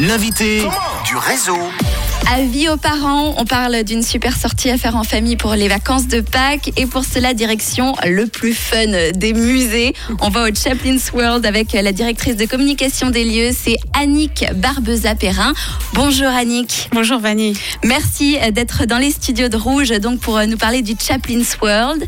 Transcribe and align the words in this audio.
L'invité 0.00 0.62
du 1.04 1.16
réseau. 1.16 1.58
Avis 2.32 2.68
aux 2.70 2.76
parents, 2.78 3.34
on 3.36 3.44
parle 3.44 3.82
d'une 3.84 4.02
super 4.02 4.34
sortie 4.34 4.70
à 4.70 4.78
faire 4.78 4.96
en 4.96 5.04
famille 5.04 5.36
pour 5.36 5.52
les 5.54 5.68
vacances 5.68 6.06
de 6.06 6.20
Pâques 6.20 6.70
et 6.78 6.86
pour 6.86 7.04
cela 7.04 7.34
direction 7.34 7.94
le 8.06 8.26
plus 8.26 8.54
fun 8.54 9.10
des 9.14 9.34
musées. 9.34 9.94
On 10.20 10.30
va 10.30 10.48
au 10.48 10.54
Chaplin's 10.54 11.12
World 11.12 11.44
avec 11.44 11.72
la 11.72 11.92
directrice 11.92 12.36
de 12.36 12.46
communication 12.46 13.10
des 13.10 13.24
lieux, 13.24 13.50
c'est 13.52 13.76
Annick 13.92 14.46
Barbeza-Perrin. 14.54 15.52
Bonjour 15.92 16.28
Annick. 16.28 16.88
Bonjour 16.92 17.18
Vanny. 17.18 17.58
Merci 17.84 18.38
d'être 18.52 18.86
dans 18.86 18.98
les 18.98 19.10
studios 19.10 19.48
de 19.48 19.56
Rouge 19.56 19.90
donc 20.00 20.20
pour 20.20 20.40
nous 20.46 20.56
parler 20.56 20.82
du 20.82 20.94
Chaplin's 20.98 21.58
World. 21.60 22.06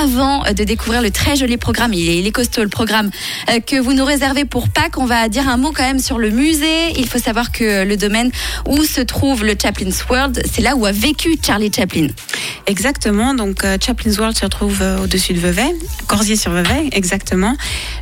Avant 0.00 0.42
de 0.44 0.64
découvrir 0.64 1.02
le 1.02 1.10
très 1.10 1.36
joli 1.36 1.58
programme, 1.58 1.92
il 1.92 2.26
est 2.26 2.30
costaud 2.30 2.62
le 2.62 2.68
programme 2.68 3.10
euh, 3.50 3.60
que 3.60 3.76
vous 3.76 3.92
nous 3.92 4.04
réservez 4.04 4.46
pour 4.46 4.68
Pâques, 4.70 4.96
on 4.96 5.04
va 5.04 5.28
dire 5.28 5.48
un 5.48 5.58
mot 5.58 5.70
quand 5.70 5.82
même 5.82 5.98
sur 5.98 6.18
le 6.18 6.30
musée. 6.30 6.98
Il 6.98 7.06
faut 7.06 7.18
savoir 7.18 7.52
que 7.52 7.84
le 7.84 7.96
domaine 7.96 8.30
où 8.66 8.84
se 8.84 9.02
trouve 9.02 9.44
le 9.44 9.54
Chaplin's 9.60 10.04
World, 10.08 10.42
c'est 10.50 10.62
là 10.62 10.76
où 10.76 10.86
a 10.86 10.92
vécu 10.92 11.36
Charlie 11.44 11.70
Chaplin. 11.74 12.08
Exactement, 12.66 13.34
donc 13.34 13.64
euh, 13.64 13.76
Chaplin's 13.80 14.16
World 14.18 14.36
se 14.36 14.44
retrouve 14.44 14.80
euh, 14.80 15.04
au-dessus 15.04 15.34
de 15.34 15.40
Vevey, 15.40 15.74
Corsier-sur-Vevey, 16.06 16.88
exactement. 16.92 17.56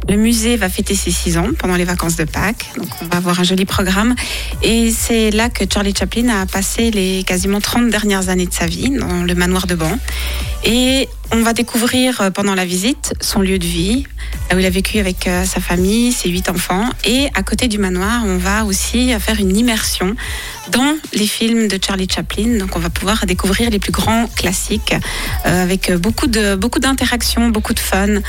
Le 0.09 0.16
musée 0.16 0.57
va 0.57 0.68
fêter 0.68 0.95
ses 0.95 1.10
six 1.10 1.38
ans 1.38 1.48
pendant 1.59 1.77
les 1.77 1.84
vacances 1.84 2.16
de 2.16 2.24
Pâques, 2.24 2.66
donc 2.77 2.88
on 3.02 3.07
va 3.07 3.16
avoir 3.16 3.41
un 3.41 3.45
joli 3.45 3.65
programme. 3.65 4.15
Et 4.62 4.93
c'est 4.93 5.30
là 5.30 5.48
que 5.48 5.65
Charlie 5.70 5.95
Chaplin 5.98 6.29
a 6.29 6.46
passé 6.46 6.91
les 6.91 7.24
quasiment 7.24 7.60
30 7.60 7.91
dernières 7.91 8.29
années 8.29 8.46
de 8.46 8.54
sa 8.54 8.66
vie, 8.66 8.91
dans 8.91 9.24
le 9.24 9.34
manoir 9.34 9.66
de 9.66 9.74
Ban. 9.74 9.98
Et 10.65 11.09
on 11.33 11.43
va 11.43 11.52
découvrir 11.52 12.20
euh, 12.20 12.30
pendant 12.30 12.55
la 12.55 12.65
visite 12.65 13.15
son 13.20 13.41
lieu 13.41 13.59
de 13.59 13.65
vie, 13.65 14.05
là 14.51 14.57
où 14.57 14.59
il 14.59 14.66
a 14.66 14.71
vécu 14.71 14.98
avec 14.98 15.27
euh, 15.29 15.45
sa 15.45 15.61
famille, 15.61 16.12
ses 16.12 16.29
huit 16.29 16.48
enfants. 16.48 16.88
Et 17.05 17.29
à 17.34 17.43
côté 17.43 17.69
du 17.69 17.79
manoir, 17.79 18.23
on 18.25 18.37
va 18.37 18.65
aussi 18.65 19.12
faire 19.21 19.38
une 19.38 19.57
immersion 19.57 20.16
dans 20.73 20.97
les 21.12 21.27
films 21.27 21.69
de 21.69 21.79
Charlie 21.85 22.09
Chaplin. 22.13 22.59
Donc 22.59 22.77
on 22.77 22.79
va 22.79 22.91
pouvoir 22.91 23.27
découvrir 23.27 23.71
les 23.71 23.79
plus 23.79 23.93
grands 23.93 24.27
classiques 24.27 24.95
euh, 25.46 25.63
avec 25.63 25.93
beaucoup 25.93 26.27
de 26.27 26.54
beaucoup 26.54 26.79
d'interactions, 26.79 27.49
beaucoup 27.49 27.74
de 27.74 27.80
fun. 27.80 28.21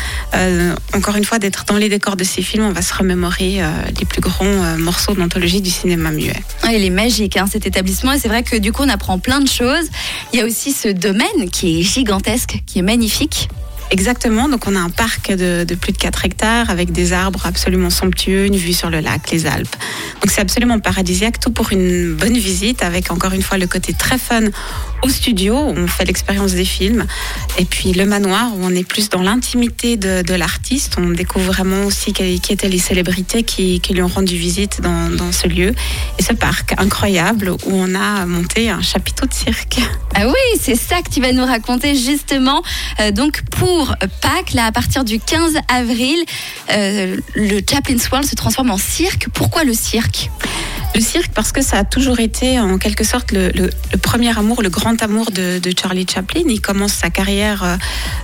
encore 0.93 1.15
une 1.15 1.25
fois, 1.25 1.39
d'être 1.39 1.65
dans 1.65 1.77
les 1.77 1.89
décors 1.89 2.15
de 2.15 2.23
ces 2.23 2.41
films, 2.41 2.65
on 2.65 2.71
va 2.71 2.81
se 2.81 2.93
remémorer 2.93 3.61
les 3.99 4.05
plus 4.05 4.21
grands 4.21 4.77
morceaux 4.77 5.13
d'anthologie 5.13 5.61
du 5.61 5.69
cinéma 5.69 6.11
muet. 6.11 6.41
Ah, 6.63 6.73
il 6.73 6.83
est 6.83 6.89
magique 6.89 7.37
hein, 7.37 7.45
cet 7.51 7.65
établissement 7.65 8.13
et 8.13 8.19
c'est 8.19 8.27
vrai 8.27 8.43
que 8.43 8.55
du 8.55 8.71
coup 8.71 8.83
on 8.83 8.89
apprend 8.89 9.19
plein 9.19 9.39
de 9.39 9.47
choses. 9.47 9.89
Il 10.33 10.39
y 10.39 10.41
a 10.41 10.45
aussi 10.45 10.71
ce 10.71 10.87
domaine 10.87 11.49
qui 11.51 11.79
est 11.79 11.83
gigantesque, 11.83 12.59
qui 12.65 12.79
est 12.79 12.83
magnifique. 12.91 13.60
Exactement, 13.91 14.47
donc 14.47 14.67
on 14.67 14.75
a 14.77 14.79
un 14.79 14.89
parc 14.89 15.33
de, 15.33 15.65
plus 15.75 15.91
de 15.91 15.97
4 15.97 16.23
hectares 16.23 16.69
avec 16.69 16.93
des 16.93 17.11
arbres 17.11 17.45
absolument 17.45 17.89
somptueux, 17.89 18.45
une 18.45 18.55
vue 18.55 18.71
sur 18.71 18.89
le 18.89 19.01
lac, 19.01 19.29
les 19.31 19.45
Alpes. 19.45 19.75
Donc 20.21 20.31
c'est 20.31 20.39
absolument 20.39 20.79
paradisiaque, 20.79 21.41
tout 21.41 21.51
pour 21.51 21.73
une 21.73 22.13
bonne 22.13 22.37
visite 22.37 22.83
avec 22.83 23.11
encore 23.11 23.33
une 23.33 23.41
fois 23.41 23.57
le 23.57 23.67
côté 23.67 23.93
très 23.93 24.17
fun 24.17 24.43
au 25.03 25.09
studio 25.09 25.55
où 25.55 25.73
on 25.75 25.87
fait 25.87 26.05
l'expérience 26.05 26.53
des 26.53 26.63
films 26.63 27.05
et 27.57 27.65
puis 27.65 27.91
le 27.91 28.05
manoir 28.05 28.55
où 28.55 28.59
on 28.63 28.69
est 28.69 28.87
plus 28.87 29.09
dans 29.09 29.21
l'intimité 29.21 29.97
de, 29.97 30.33
l'artiste. 30.35 30.95
On 30.97 31.09
découvre 31.09 31.51
vraiment 31.51 31.83
aussi 31.83 32.13
qui, 32.13 32.23
étaient 32.23 32.69
les 32.69 32.79
célébrités 32.79 33.43
qui, 33.43 33.81
lui 33.91 34.01
ont 34.01 34.07
rendu 34.07 34.37
visite 34.37 34.79
dans, 34.81 35.31
ce 35.33 35.47
lieu 35.47 35.73
et 36.17 36.23
ce 36.23 36.33
parc 36.33 36.73
incroyable 36.79 37.51
où 37.51 37.57
on 37.65 37.93
a 37.93 38.25
monté 38.25 38.69
un 38.69 38.81
chapiteau 38.81 39.25
de 39.25 39.33
cirque. 39.33 39.79
Ah 40.15 40.27
oui, 40.27 40.59
c'est 40.59 40.75
ça 40.75 41.01
que 41.01 41.09
tu 41.09 41.21
vas 41.21 41.33
nous 41.33 41.45
raconter 41.45 41.95
justement. 41.95 42.61
Euh, 42.99 43.11
donc 43.11 43.41
pour 43.49 43.80
Pâques, 44.21 44.53
là, 44.53 44.65
à 44.65 44.71
partir 44.71 45.03
du 45.03 45.19
15 45.19 45.53
avril, 45.67 46.17
euh, 46.71 47.17
le 47.35 47.61
Chaplin's 47.67 48.09
World 48.09 48.27
se 48.27 48.35
transforme 48.35 48.71
en 48.71 48.77
cirque. 48.77 49.27
Pourquoi 49.33 49.63
le 49.63 49.73
cirque? 49.73 50.29
Le 50.93 51.01
cirque, 51.01 51.31
parce 51.33 51.51
que 51.51 51.61
ça 51.61 51.77
a 51.77 51.83
toujours 51.85 52.19
été 52.19 52.59
en 52.59 52.77
quelque 52.77 53.05
sorte 53.05 53.31
le, 53.31 53.69
premier 54.01 54.37
amour, 54.37 54.61
le 54.61 54.69
grand 54.69 55.01
amour 55.01 55.31
de, 55.31 55.61
Charlie 55.79 56.05
Chaplin. 56.11 56.43
Il 56.47 56.59
commence 56.59 56.91
sa 56.93 57.09
carrière 57.09 57.77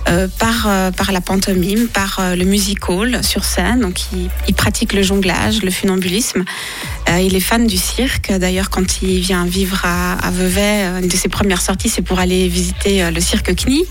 euh, 0.08 0.28
par, 0.38 0.68
par 0.92 1.12
la 1.12 1.22
pantomime, 1.22 1.88
par 1.88 2.20
le 2.36 2.44
musical 2.44 3.24
sur 3.24 3.44
scène. 3.44 3.80
Donc 3.80 4.12
il, 4.12 4.28
il 4.48 4.54
pratique 4.54 4.92
le 4.92 5.02
jonglage, 5.02 5.62
le 5.62 5.70
funambulisme. 5.70 6.44
Euh, 7.08 7.20
il 7.20 7.34
est 7.34 7.40
fan 7.40 7.66
du 7.66 7.76
cirque. 7.76 8.32
D'ailleurs, 8.32 8.70
quand 8.70 9.02
il 9.02 9.20
vient 9.20 9.46
vivre 9.46 9.80
à, 9.84 10.30
Vevey, 10.30 10.60
euh, 10.60 11.00
une 11.00 11.08
de 11.08 11.16
ses 11.16 11.28
premières 11.28 11.60
sorties, 11.60 11.88
c'est 11.88 12.02
pour 12.02 12.18
aller 12.18 12.48
visiter 12.48 13.02
euh, 13.02 13.10
le 13.10 13.20
cirque 13.20 13.54
Knie. 13.54 13.84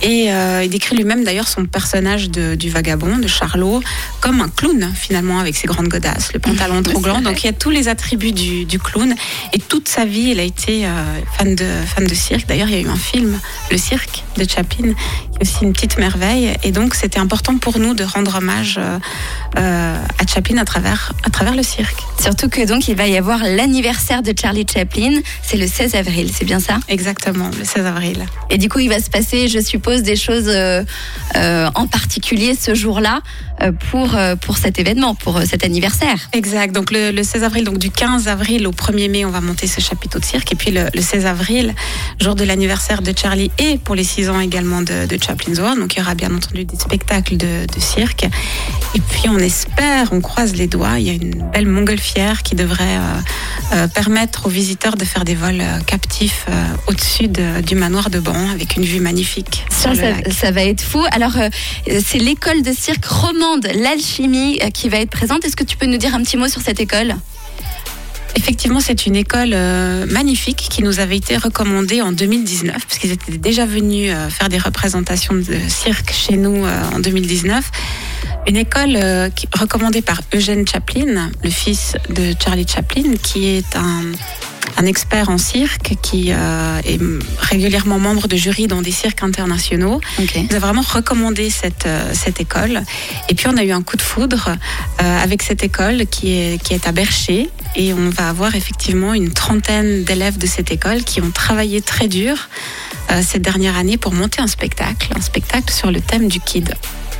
Et 0.00 0.28
il 0.62 0.70
décrit 0.70 0.94
lui-même 0.94 1.24
d'ailleurs 1.24 1.48
son 1.48 1.64
personnage 1.66 2.30
du 2.30 2.70
vagabond, 2.70 3.18
de 3.18 3.26
Charlot, 3.26 3.82
comme 4.20 4.40
un 4.40 4.48
clown 4.48 4.92
finalement, 4.94 5.40
avec 5.40 5.56
ses 5.56 5.66
grandes 5.66 5.88
godasses, 5.88 6.32
le 6.32 6.38
pantalon 6.38 6.82
trop 6.84 7.00
grand. 7.00 7.20
Donc 7.20 7.42
il 7.42 7.46
y 7.46 7.50
a 7.50 7.52
tous 7.52 7.70
les 7.70 7.88
attributs 7.88 8.30
du, 8.30 8.78
clown. 8.78 9.12
Et 9.52 9.58
toute 9.58 9.88
sa 9.88 10.04
vie, 10.04 10.30
il 10.30 10.38
a 10.38 10.44
été 10.44 10.86
fan, 11.36 11.56
de, 11.56 11.66
fan 11.84 12.06
de 12.06 12.14
cirque. 12.14 12.46
D'ailleurs, 12.46 12.68
il 12.68 12.74
y 12.74 12.78
a 12.78 12.82
eu 12.82 12.88
un 12.88 12.96
film, 12.96 13.40
Le 13.72 13.76
Cirque, 13.76 14.22
de 14.38 14.48
Chaplin, 14.48 14.94
qui 14.94 15.38
est 15.38 15.42
aussi 15.42 15.64
une 15.64 15.72
petite 15.72 15.98
merveille. 15.98 16.54
Et 16.62 16.72
donc 16.72 16.94
c'était 16.94 17.18
important 17.18 17.58
pour 17.58 17.78
nous 17.78 17.94
de 17.94 18.04
rendre 18.04 18.36
hommage 18.36 18.80
à 19.56 20.26
Chaplin 20.26 20.58
à 20.58 20.64
travers, 20.64 21.12
à 21.24 21.30
travers 21.30 21.54
le 21.54 21.62
cirque. 21.62 22.02
Surtout 22.20 22.48
que 22.48 22.66
donc 22.66 22.88
il 22.88 22.96
va 22.96 23.06
y 23.06 23.16
avoir 23.16 23.40
l'anniversaire 23.44 24.22
de 24.22 24.32
Charlie 24.38 24.66
Chaplin, 24.72 25.20
c'est 25.42 25.56
le 25.56 25.66
16 25.66 25.94
avril, 25.94 26.30
c'est 26.32 26.44
bien 26.44 26.60
ça? 26.60 26.78
Exactement, 26.88 27.50
le 27.58 27.64
16 27.64 27.86
avril. 27.86 28.26
Et 28.50 28.58
du 28.58 28.68
coup, 28.68 28.78
il 28.78 28.88
va 28.88 29.00
se 29.00 29.10
passer, 29.10 29.48
je 29.48 29.60
suppose, 29.60 30.02
des 30.02 30.16
choses 30.16 30.48
euh, 30.48 30.82
euh, 31.36 31.70
en 31.74 31.86
particulier 31.86 32.54
ce 32.58 32.74
jour-là 32.74 33.20
euh, 33.62 33.72
pour, 33.90 34.16
pour 34.40 34.58
cet 34.58 34.78
événement, 34.78 35.14
pour 35.14 35.40
cet 35.42 35.64
anniversaire. 35.64 36.28
Exact. 36.32 36.74
Donc 36.74 36.90
le, 36.90 37.22
16 37.22 37.44
avril, 37.44 37.64
donc 37.64 37.78
du 37.78 37.90
15 37.90 38.28
avril 38.28 38.66
au 38.66 38.72
1er 38.72 39.10
mai, 39.10 39.24
on 39.24 39.30
va 39.30 39.40
monter 39.40 39.66
ce 39.66 39.80
chapiteau 39.80 40.18
de 40.18 40.24
cirque. 40.24 40.52
Et 40.52 40.56
puis 40.56 40.70
le, 40.70 40.88
16 41.00 41.26
avril, 41.26 41.74
jour 42.20 42.34
de 42.34 42.44
l'anniversaire 42.44 43.02
de 43.02 43.12
Charlie 43.16 43.50
et 43.58 43.78
pour 43.78 43.94
les 43.94 44.04
6 44.04 44.27
ans 44.27 44.27
également 44.40 44.82
de, 44.82 45.06
de 45.06 45.22
Chaplin's 45.22 45.58
World. 45.58 45.78
Donc 45.78 45.94
il 45.94 45.98
y 45.98 46.02
aura 46.02 46.14
bien 46.14 46.34
entendu 46.34 46.64
des 46.64 46.76
spectacles 46.76 47.36
de, 47.36 47.66
de 47.66 47.80
cirque. 47.80 48.24
Et 48.94 49.00
puis 49.00 49.28
on 49.28 49.38
espère, 49.38 50.12
on 50.12 50.20
croise 50.20 50.54
les 50.54 50.66
doigts, 50.66 50.98
il 50.98 51.06
y 51.06 51.10
a 51.10 51.12
une 51.12 51.50
belle 51.52 51.66
montgolfière 51.66 52.42
qui 52.42 52.54
devrait 52.54 52.84
euh, 52.98 53.20
euh, 53.74 53.88
permettre 53.88 54.46
aux 54.46 54.48
visiteurs 54.50 54.96
de 54.96 55.04
faire 55.04 55.24
des 55.24 55.34
vols 55.34 55.60
euh, 55.60 55.80
captifs 55.80 56.46
au-dessus 56.86 57.28
du 57.28 57.74
manoir 57.74 58.10
de 58.10 58.18
Ban 58.18 58.50
avec 58.50 58.76
une 58.76 58.84
vue 58.84 59.00
magnifique. 59.00 59.64
Ça, 59.70 59.92
ça, 59.94 60.50
va 60.50 60.62
être 60.62 60.82
fou. 60.82 61.02
Alors, 61.12 61.36
c'est 61.86 62.18
l'école 62.18 62.62
de 62.62 62.72
cirque 62.72 63.04
romande, 63.04 63.68
l'alchimie, 63.74 64.58
qui 64.72 64.88
va 64.88 64.98
être 64.98 65.10
présente. 65.10 65.44
Est-ce 65.44 65.56
que 65.56 65.64
tu 65.64 65.76
peux 65.76 65.86
nous 65.86 65.98
dire 65.98 66.14
un 66.14 66.22
petit 66.22 66.36
mot 66.36 66.48
sur 66.48 66.60
cette 66.60 66.80
école? 66.80 67.16
Effectivement, 68.36 68.80
c'est 68.80 69.06
une 69.06 69.16
école 69.16 69.54
magnifique 70.10 70.68
qui 70.70 70.82
nous 70.82 71.00
avait 71.00 71.16
été 71.16 71.36
recommandée 71.36 72.02
en 72.02 72.12
2019, 72.12 72.86
parce 72.86 72.98
qu'ils 72.98 73.12
étaient 73.12 73.38
déjà 73.38 73.66
venus 73.66 74.12
faire 74.30 74.48
des 74.48 74.58
représentations 74.58 75.34
de 75.34 75.58
cirque 75.68 76.12
chez 76.12 76.36
nous 76.36 76.64
en 76.66 76.98
2019. 77.00 77.70
Une 78.48 78.56
école 78.56 78.96
euh, 78.96 79.28
recommandée 79.52 80.00
par 80.00 80.22
Eugène 80.34 80.66
Chaplin, 80.66 81.30
le 81.44 81.50
fils 81.50 81.96
de 82.08 82.34
Charlie 82.42 82.66
Chaplin, 82.66 83.16
qui 83.22 83.46
est 83.46 83.76
un, 83.76 84.86
expert 84.86 85.28
en 85.28 85.36
cirque, 85.36 85.96
qui 86.00 86.28
euh, 86.30 86.80
est 86.86 86.98
régulièrement 87.40 87.98
membre 87.98 88.26
de 88.26 88.36
jury 88.36 88.66
dans 88.66 88.80
des 88.80 88.92
cirques 88.92 89.22
internationaux. 89.22 90.00
Okay. 90.18 90.46
nous 90.48 90.56
a 90.56 90.60
vraiment 90.60 90.82
recommandé 90.82 91.50
cette, 91.50 91.84
euh, 91.84 92.10
cette 92.14 92.40
école. 92.40 92.82
Et 93.28 93.34
puis 93.34 93.48
on 93.48 93.56
a 93.58 93.64
eu 93.64 93.72
un 93.72 93.82
coup 93.82 93.96
de 93.96 94.02
foudre 94.02 94.56
avec 94.98 95.42
cette 95.42 95.62
école 95.62 96.06
qui 96.06 96.32
est, 96.32 96.62
qui 96.62 96.72
est 96.72 96.86
à 96.86 96.92
Bercher. 96.92 97.50
Et 97.78 97.94
on 97.94 98.10
va 98.10 98.28
avoir 98.28 98.54
effectivement 98.56 99.14
une 99.14 99.32
trentaine 99.32 100.04
d'élèves 100.04 100.36
de 100.36 100.46
cette 100.46 100.70
école 100.70 101.04
qui 101.04 101.22
ont 101.22 101.30
travaillé 101.30 101.80
très 101.80 102.08
dur 102.08 102.48
cette 103.22 103.40
dernière 103.40 103.78
année 103.78 103.96
pour 103.96 104.12
monter 104.12 104.42
un 104.42 104.48
spectacle, 104.48 105.08
un 105.16 105.22
spectacle 105.22 105.72
sur 105.72 105.90
le 105.90 106.00
thème 106.00 106.28
du 106.28 106.40
kid. 106.40 106.74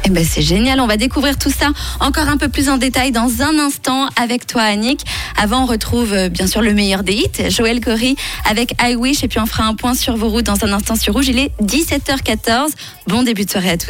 Eh 0.05 0.11
ben 0.11 0.25
c'est 0.25 0.43
génial, 0.43 0.81
on 0.81 0.87
va 0.87 0.97
découvrir 0.97 1.39
tout 1.39 1.51
ça 1.51 1.71
encore 2.01 2.29
un 2.29 2.37
peu 2.37 2.49
plus 2.49 2.69
en 2.69 2.79
détail 2.79 3.13
dans 3.13 3.43
un 3.43 3.59
instant 3.59 4.09
avec 4.17 4.47
toi 4.47 4.63
Annick. 4.63 5.03
Avant 5.37 5.65
on 5.65 5.67
retrouve 5.67 6.13
euh, 6.13 6.29
bien 6.29 6.47
sûr 6.47 6.63
le 6.63 6.73
meilleur 6.73 7.03
des 7.03 7.15
hits, 7.15 7.51
Joël 7.51 7.81
Corry 7.81 8.17
avec 8.49 8.75
I 8.81 8.97
Wish 8.97 9.23
et 9.23 9.29
puis 9.29 9.39
on 9.39 9.47
fera 9.47 9.65
un 9.65 9.75
point 9.75 9.95
sur 9.95 10.17
vos 10.17 10.29
routes 10.29 10.47
dans 10.47 10.65
un 10.65 10.73
instant 10.73 10.97
sur 10.97 11.15
Rouge. 11.15 11.29
Il 11.29 11.39
est 11.39 11.53
17h14. 11.63 12.71
Bon 13.07 13.23
début 13.23 13.45
de 13.45 13.51
soirée 13.51 13.71
à 13.71 13.77
tous. 13.77 13.87